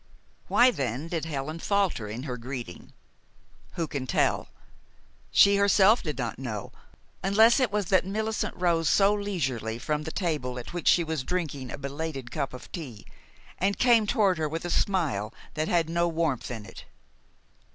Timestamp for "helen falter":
1.25-2.07